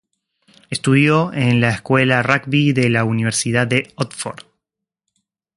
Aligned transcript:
Estudió 0.71 1.31
en 1.31 1.61
la 1.61 1.69
Escuela 1.69 2.23
Rugby 2.23 2.73
de 2.73 2.89
la 2.89 3.03
Universidad 3.03 3.67
de 3.67 3.91
Oxford. 3.97 4.45